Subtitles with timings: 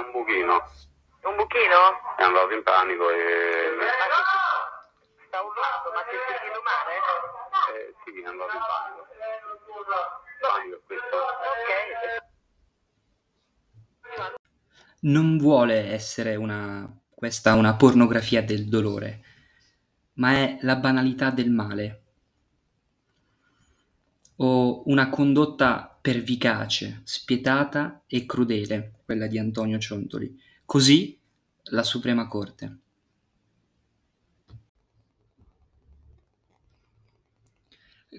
[0.00, 0.54] un buchino.
[1.22, 2.16] Un buchino?
[2.16, 3.76] È andato in panico e...
[3.76, 6.94] Ma che- sta urlando, ma ti è sentito male?
[7.76, 9.06] eh, sì, è andato in panico.
[10.40, 11.16] Panico è questo.
[11.16, 12.28] Ok.
[15.02, 19.24] non vuole essere una, questa una pornografia del dolore,
[20.14, 21.99] ma è la banalità del male
[24.42, 30.34] o una condotta pervicace, spietata e crudele, quella di Antonio Ciontoli.
[30.64, 31.18] Così
[31.64, 32.78] la Suprema Corte.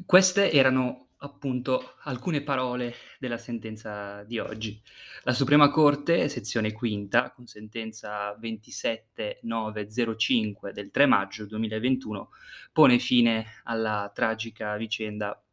[0.06, 4.82] Queste erano appunto alcune parole della sentenza di oggi.
[5.24, 12.30] La Suprema Corte, sezione quinta, con sentenza 27905 del 3 maggio 2021,
[12.72, 15.44] pone fine alla tragica vicenda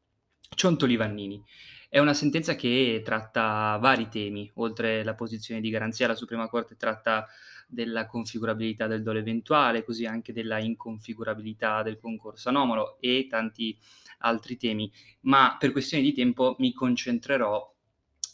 [0.55, 1.43] Ciontoli Vannini.
[1.89, 6.77] È una sentenza che tratta vari temi, oltre la posizione di garanzia, la Suprema Corte
[6.77, 7.27] tratta
[7.67, 13.79] della configurabilità del dolo eventuale, così anche della inconfigurabilità del concorso anomalo e tanti
[14.19, 17.75] altri temi, ma per questioni di tempo mi concentrerò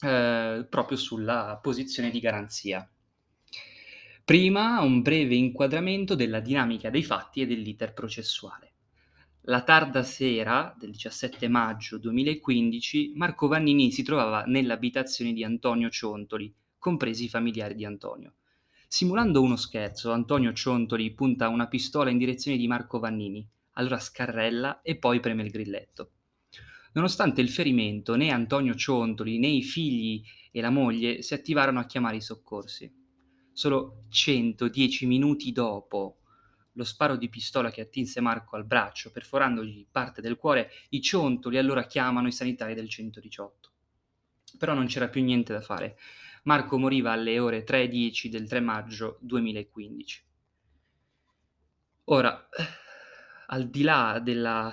[0.01, 2.89] eh, proprio sulla posizione di garanzia.
[4.25, 8.74] Prima un breve inquadramento della dinamica dei fatti e dell'iter processuale.
[9.47, 16.51] La tarda sera del 17 maggio 2015 Marco Vannini si trovava nell'abitazione di Antonio Ciontoli,
[16.79, 18.37] compresi i familiari di Antonio.
[18.89, 24.81] Simulando uno scherzo, Antonio Ciontoli punta una pistola in direzione di Marco Vannini, allora scarrella
[24.81, 26.13] e poi preme il grilletto.
[26.95, 30.23] Nonostante il ferimento, né Antonio Ciontoli né i figli
[30.53, 32.91] e la moglie si attivarono a chiamare i soccorsi.
[33.53, 36.21] Solo 110 minuti dopo
[36.75, 41.59] lo sparo di pistola che attinse Marco al braccio, perforandogli parte del cuore, i ciontoli
[41.59, 43.71] allora chiamano i sanitari del 118.
[44.59, 45.99] Però non c'era più niente da fare.
[46.45, 50.25] Marco moriva alle ore 3.10 del 3 maggio 2015.
[52.05, 52.49] Ora,
[53.47, 54.73] al di là della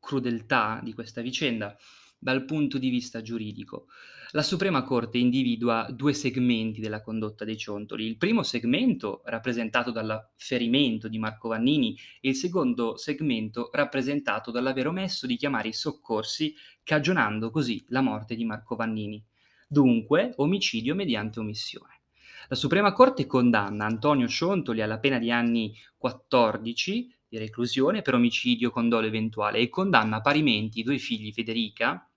[0.00, 1.76] crudeltà di questa vicenda,
[2.18, 3.86] dal punto di vista giuridico,
[4.34, 8.04] la Suprema Corte individua due segmenti della condotta dei ciontoli.
[8.04, 14.88] Il primo segmento rappresentato dal ferimento di Marco Vannini e il secondo segmento rappresentato dall'aver
[14.88, 16.52] omesso di chiamare i soccorsi,
[16.82, 19.24] cagionando così la morte di Marco Vannini.
[19.68, 22.00] Dunque, omicidio mediante omissione.
[22.48, 28.72] La Suprema Corte condanna Antonio Ciontoli alla pena di anni 14 di reclusione per omicidio
[28.72, 32.08] con dolo eventuale e condanna parimenti i due figli Federica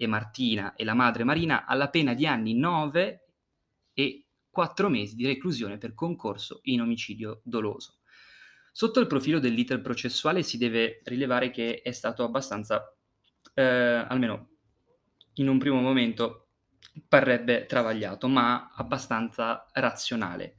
[0.00, 3.26] e Martina e la madre Marina alla pena di anni 9
[3.92, 7.98] e 4 mesi di reclusione per concorso in omicidio doloso.
[8.72, 12.96] Sotto il profilo dell'iter processuale si deve rilevare che è stato abbastanza,
[13.52, 14.52] eh, almeno
[15.34, 16.48] in un primo momento,
[17.06, 20.56] parrebbe travagliato, ma abbastanza razionale.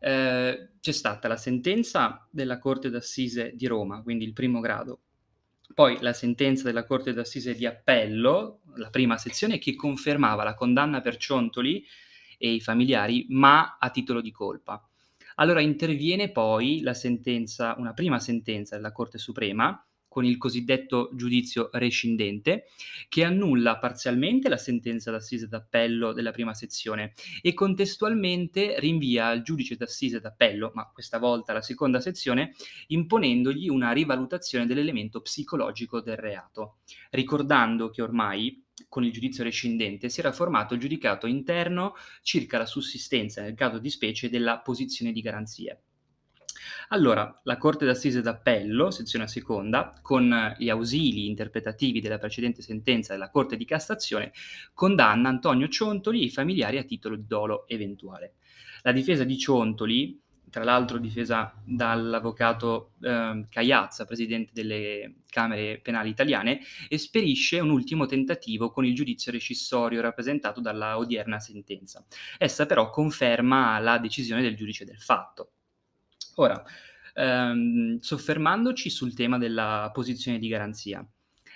[0.00, 5.02] Eh, c'è stata la sentenza della Corte d'Assise di Roma, quindi il primo grado,
[5.74, 11.00] poi la sentenza della Corte d'Assise di Appello, la prima sezione, che confermava la condanna
[11.00, 11.84] per Ciontoli
[12.38, 14.82] e i familiari, ma a titolo di colpa.
[15.36, 19.84] Allora interviene poi sentenza, una prima sentenza della Corte Suprema,
[20.16, 22.68] con il cosiddetto giudizio rescindente,
[23.10, 27.12] che annulla parzialmente la sentenza d'assise d'appello della prima sezione
[27.42, 32.54] e contestualmente rinvia al giudice d'assise d'appello, ma questa volta la seconda sezione,
[32.86, 36.78] imponendogli una rivalutazione dell'elemento psicologico del reato,
[37.10, 42.64] ricordando che ormai con il giudizio rescindente si era formato il giudicato interno circa la
[42.64, 45.82] sussistenza, nel caso di specie, della posizione di garanzie.
[46.90, 53.30] Allora, la Corte d'Assise d'Appello, sezione seconda, con gli ausili interpretativi della precedente sentenza della
[53.30, 54.32] Corte di Cassazione,
[54.72, 58.34] condanna Antonio Ciontoli e i familiari a titolo di dolo eventuale.
[58.82, 66.60] La difesa di Ciontoli, tra l'altro difesa dall'avvocato eh, Cagliazza, presidente delle Camere Penali Italiane,
[66.88, 72.06] esperisce un ultimo tentativo con il giudizio rescissorio rappresentato dalla odierna sentenza.
[72.38, 75.50] Essa però conferma la decisione del giudice del fatto.
[76.38, 76.62] Ora,
[77.14, 81.06] ehm, soffermandoci sul tema della posizione di garanzia.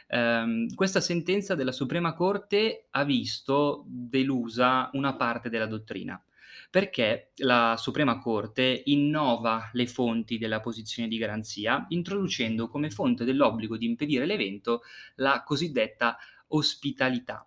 [0.08, 6.22] Ehm, questa sentenza della Suprema Corte ha visto delusa una parte della dottrina,
[6.70, 13.76] perché la Suprema Corte innova le fonti della posizione di garanzia, introducendo come fonte dell'obbligo
[13.76, 14.80] di impedire l'evento
[15.16, 16.16] la cosiddetta
[16.48, 17.46] ospitalità.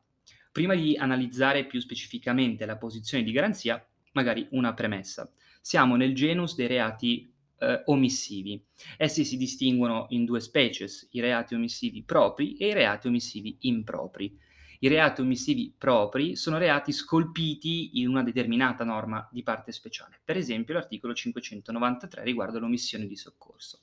[0.51, 5.27] Prima di analizzare più specificamente la posizione di garanzia, magari una premessa
[5.63, 8.61] siamo nel genus dei reati eh, omissivi.
[8.97, 14.37] Essi si distinguono in due species, i reati omissivi propri e i reati omissivi impropri.
[14.79, 20.35] I reati omissivi propri sono reati scolpiti in una determinata norma di parte speciale, per
[20.35, 23.79] esempio l'articolo 593 riguardo l'omissione di soccorso.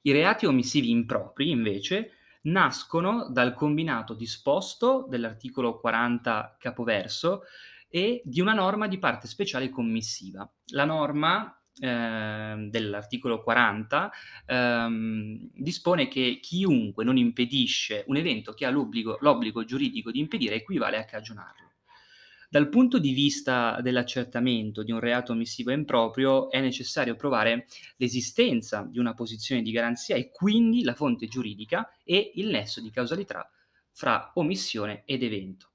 [0.00, 2.12] I reati omissivi impropri, invece,
[2.42, 7.42] nascono dal combinato disposto dell'articolo 40 capoverso
[7.90, 10.50] e di una norma di parte speciale commissiva.
[10.72, 14.12] La norma eh, dell'articolo 40
[14.46, 20.54] ehm, dispone che chiunque non impedisce un evento che ha l'obbligo, l'obbligo giuridico di impedire
[20.54, 21.68] equivale a cagionarlo.
[22.50, 27.66] Dal punto di vista dell'accertamento di un reato omissivo improprio è necessario provare
[27.96, 32.90] l'esistenza di una posizione di garanzia e quindi la fonte giuridica e il nesso di
[32.90, 33.48] causalità
[33.92, 35.69] fra omissione ed evento.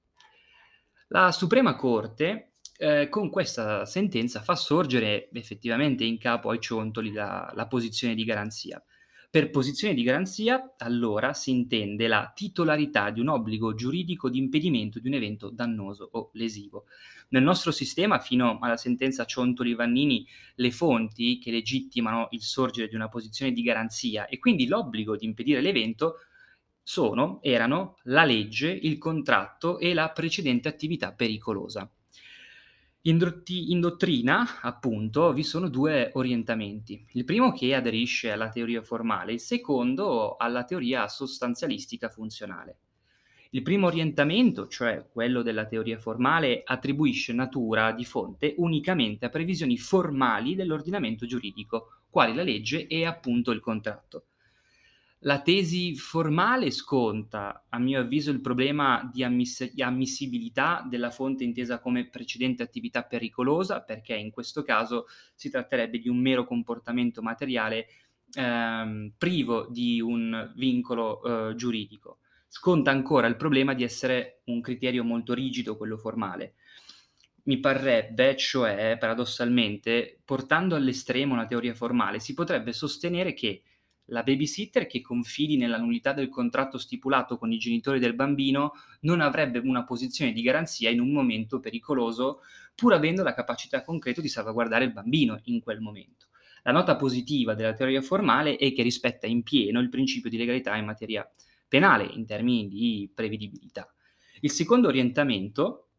[1.10, 7.52] La Suprema Corte eh, con questa sentenza fa sorgere effettivamente in capo ai ciontoli la,
[7.54, 8.84] la posizione di garanzia.
[9.30, 15.00] Per posizione di garanzia, allora, si intende la titolarità di un obbligo giuridico di impedimento
[15.00, 16.86] di un evento dannoso o lesivo.
[17.30, 20.26] Nel nostro sistema, fino alla sentenza Ciontoli-Vannini,
[20.56, 25.26] le fonti che legittimano il sorgere di una posizione di garanzia e quindi l'obbligo di
[25.26, 26.16] impedire l'evento
[26.88, 31.90] sono, erano la legge, il contratto e la precedente attività pericolosa.
[33.02, 37.04] In, dotti- in, dottrina, appunto, vi sono due orientamenti.
[37.14, 42.78] Il primo che aderisce alla teoria formale, il secondo alla teoria sostanzialistica funzionale.
[43.50, 49.78] Il primo orientamento, cioè quello della teoria formale, attribuisce natura di fonte unicamente a previsioni
[49.78, 54.26] formali dell'ordinamento giuridico, quali la legge e appunto il contratto.
[55.26, 61.80] La tesi formale sconta, a mio avviso, il problema di ammiss- ammissibilità della fonte intesa
[61.80, 67.88] come precedente attività pericolosa, perché in questo caso si tratterebbe di un mero comportamento materiale
[68.34, 72.20] ehm, privo di un vincolo eh, giuridico.
[72.48, 76.54] Sconta ancora il problema di essere un criterio molto rigido, quello formale.
[77.46, 83.64] Mi parrebbe, cioè, paradossalmente, portando all'estremo la teoria formale, si potrebbe sostenere che
[84.10, 89.22] la babysitter che confidi nella nullità del contratto stipulato con i genitori del bambino non
[89.22, 92.42] avrebbe una posizione di garanzia in un momento pericoloso,
[92.76, 96.28] pur avendo la capacità concreta di salvaguardare il bambino in quel momento.
[96.64, 100.76] La nota positiva della teoria formale è che rispetta in pieno il principio di legalità
[100.76, 101.30] in materia
[101.68, 103.92] penale in termini di prevedibilità.
[104.42, 105.90] Il secondo orientamento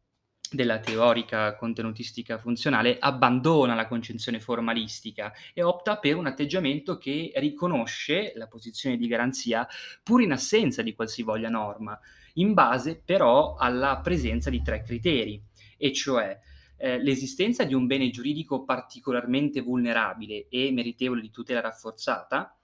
[0.51, 8.33] della teorica contenutistica funzionale abbandona la concezione formalistica e opta per un atteggiamento che riconosce
[8.35, 9.67] la posizione di garanzia
[10.03, 11.99] pur in assenza di qualsivoglia norma,
[12.35, 15.41] in base però alla presenza di tre criteri,
[15.77, 16.39] e cioè
[16.77, 22.55] eh, l'esistenza di un bene giuridico particolarmente vulnerabile e meritevole di tutela rafforzata,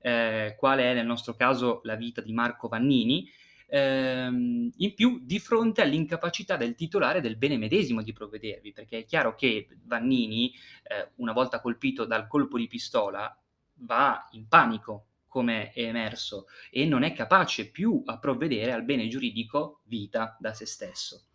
[0.00, 3.28] eh, quale è nel nostro caso la vita di Marco Vannini,
[3.68, 9.04] ehm, in più di fronte all'incapacità del titolare del bene medesimo di provvedervi, perché è
[9.04, 10.52] chiaro che Vannini,
[10.84, 13.36] eh, una volta colpito dal colpo di pistola,
[13.80, 19.08] va in panico, come è emerso, e non è capace più a provvedere al bene
[19.08, 21.26] giuridico vita da se stesso.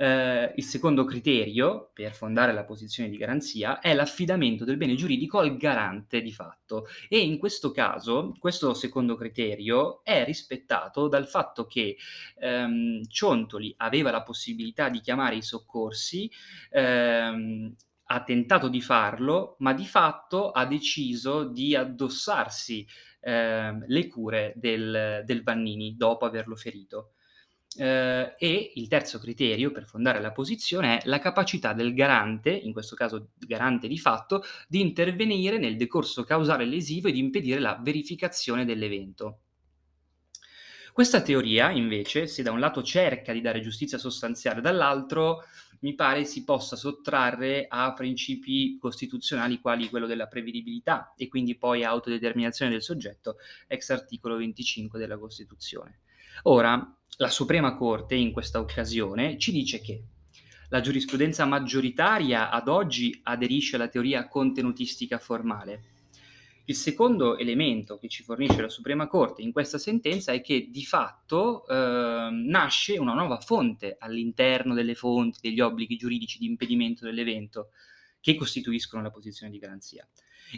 [0.00, 5.40] Eh, il secondo criterio per fondare la posizione di garanzia è l'affidamento del bene giuridico
[5.40, 11.66] al garante di fatto e in questo caso questo secondo criterio è rispettato dal fatto
[11.66, 11.96] che
[12.38, 16.30] ehm, Ciontoli aveva la possibilità di chiamare i soccorsi
[16.70, 17.74] ehm,
[18.10, 22.86] ha tentato di farlo, ma di fatto ha deciso di addossarsi
[23.20, 27.12] eh, le cure del, del Vannini dopo averlo ferito.
[27.76, 32.72] Eh, e il terzo criterio per fondare la posizione è la capacità del garante, in
[32.72, 37.78] questo caso garante di fatto, di intervenire nel decorso causale lesivo e di impedire la
[37.80, 39.40] verificazione dell'evento.
[40.92, 45.44] Questa teoria, invece, se da un lato cerca di dare giustizia sostanziale, dall'altro
[45.80, 51.84] mi pare si possa sottrarre a principi costituzionali quali quello della prevedibilità e quindi poi
[51.84, 53.36] autodeterminazione del soggetto,
[53.68, 56.00] ex articolo 25 della Costituzione.
[56.42, 60.02] Ora, la Suprema Corte in questa occasione ci dice che
[60.68, 65.96] la giurisprudenza maggioritaria ad oggi aderisce alla teoria contenutistica formale.
[66.66, 70.84] Il secondo elemento che ci fornisce la Suprema Corte in questa sentenza è che di
[70.84, 77.70] fatto eh, nasce una nuova fonte all'interno delle fonti degli obblighi giuridici di impedimento dell'evento
[78.20, 80.06] che costituiscono la posizione di garanzia.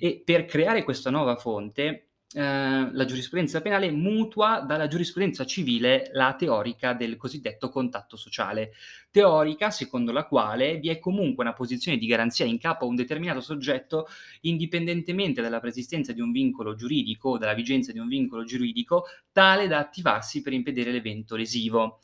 [0.00, 6.34] E per creare questa nuova fonte eh, la giurisprudenza penale mutua dalla giurisprudenza civile la
[6.38, 8.72] teorica del cosiddetto contatto sociale,
[9.10, 12.94] teorica secondo la quale vi è comunque una posizione di garanzia in capo a un
[12.94, 14.06] determinato soggetto
[14.42, 19.66] indipendentemente dalla persistenza di un vincolo giuridico o dalla vigenza di un vincolo giuridico tale
[19.66, 22.00] da attivarsi per impedire l'evento lesivo.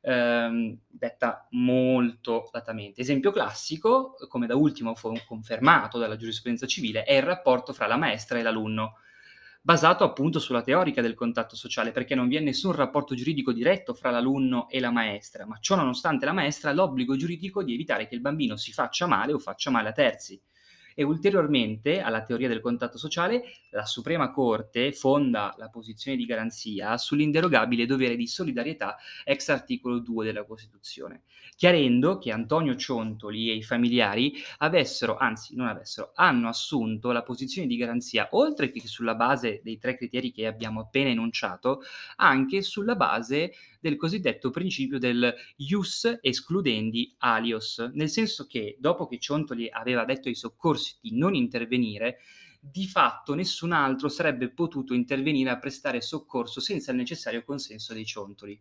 [0.00, 3.00] ehm, detta molto latamente.
[3.00, 7.96] Esempio classico, come da ultimo fu confermato dalla giurisprudenza civile, è il rapporto fra la
[7.96, 8.94] maestra e l'alunno,
[9.68, 13.92] basato appunto sulla teorica del contatto sociale, perché non vi è nessun rapporto giuridico diretto
[13.92, 18.08] fra l'alunno e la maestra, ma ciò nonostante la maestra ha l'obbligo giuridico di evitare
[18.08, 20.40] che il bambino si faccia male o faccia male a terzi
[20.98, 26.98] e ulteriormente alla teoria del contatto sociale, la Suprema Corte fonda la posizione di garanzia
[26.98, 31.22] sull'inderogabile dovere di solidarietà ex articolo 2 della Costituzione,
[31.54, 37.68] chiarendo che Antonio Ciontoli e i familiari avessero, anzi non avessero, hanno assunto la posizione
[37.68, 41.82] di garanzia, oltre che sulla base dei tre criteri che abbiamo appena enunciato,
[42.16, 49.18] anche sulla base del cosiddetto principio del ius excludendi alios, nel senso che dopo che
[49.18, 52.18] Ciontoli aveva detto ai soccorsi di non intervenire,
[52.60, 58.04] di fatto nessun altro sarebbe potuto intervenire a prestare soccorso senza il necessario consenso dei
[58.04, 58.60] Ciontoli.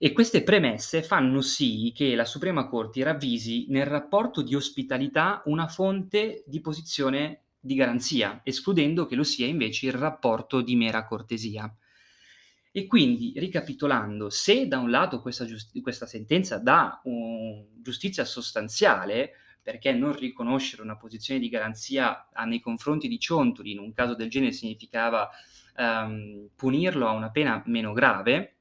[0.00, 5.66] E queste premesse fanno sì che la Suprema Corte ravvisi nel rapporto di ospitalità una
[5.66, 11.74] fonte di posizione di garanzia, escludendo che lo sia invece il rapporto di mera cortesia.
[12.70, 19.32] E quindi, ricapitolando, se da un lato questa, giusti- questa sentenza dà un, giustizia sostanziale,
[19.68, 24.30] perché non riconoscere una posizione di garanzia nei confronti di Ciontoli in un caso del
[24.30, 25.28] genere significava
[25.76, 28.60] um, punirlo a una pena meno grave,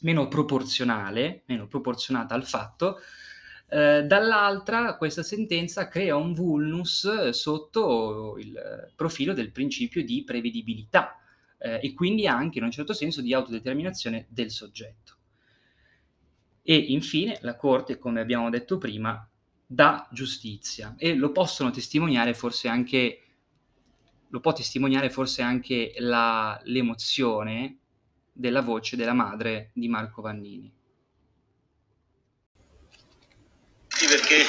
[0.00, 2.98] meno proporzionale, meno proporzionata al fatto,
[3.70, 11.16] eh, dall'altra questa sentenza crea un vulnus sotto il profilo del principio di prevedibilità
[11.56, 15.16] eh, e quindi anche in un certo senso di autodeterminazione del soggetto.
[16.62, 19.26] E infine la Corte, come abbiamo detto prima,
[19.72, 23.18] dà giustizia e lo possono testimoniare forse anche
[24.28, 27.78] lo può testimoniare forse anche la, l'emozione
[28.32, 30.72] della voce della madre di Marco Vannini.
[33.88, 34.44] Sì, perché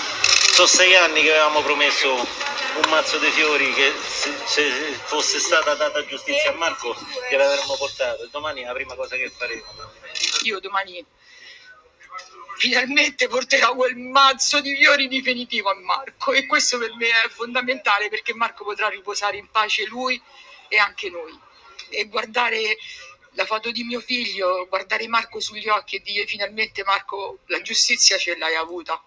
[0.53, 4.63] sono sei anni che avevamo promesso un mazzo di fiori che se, se,
[5.03, 6.95] fosse stata data giustizia a Marco
[7.29, 9.63] gliel'avremmo portato e domani è la prima cosa che faremo.
[10.43, 11.05] Io domani
[12.63, 18.07] finalmente porterò quel mazzo di fiori definitivo a Marco e questo per me è fondamentale
[18.07, 20.21] perché Marco potrà riposare in pace lui
[20.69, 21.37] e anche noi
[21.89, 22.77] e guardare
[23.31, 28.17] la foto di mio figlio, guardare Marco sugli occhi e dire finalmente Marco la giustizia
[28.17, 29.03] ce l'hai avuta.